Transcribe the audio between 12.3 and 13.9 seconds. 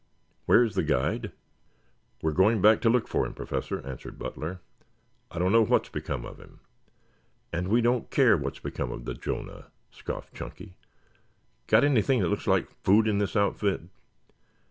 like food in this outfit?"